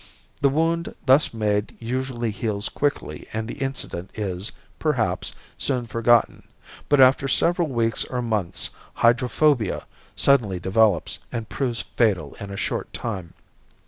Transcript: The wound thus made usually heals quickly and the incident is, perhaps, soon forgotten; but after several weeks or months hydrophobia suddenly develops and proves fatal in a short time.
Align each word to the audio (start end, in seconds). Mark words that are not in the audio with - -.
The 0.39 0.49
wound 0.49 0.95
thus 1.05 1.31
made 1.31 1.75
usually 1.77 2.31
heals 2.31 2.69
quickly 2.69 3.27
and 3.33 3.47
the 3.47 3.59
incident 3.61 4.09
is, 4.15 4.51
perhaps, 4.79 5.31
soon 5.59 5.85
forgotten; 5.85 6.47
but 6.89 6.99
after 6.99 7.27
several 7.27 7.69
weeks 7.71 8.03
or 8.05 8.23
months 8.23 8.71
hydrophobia 8.95 9.85
suddenly 10.15 10.59
develops 10.59 11.19
and 11.31 11.47
proves 11.49 11.81
fatal 11.83 12.35
in 12.39 12.49
a 12.49 12.57
short 12.57 12.91
time. 12.93 13.35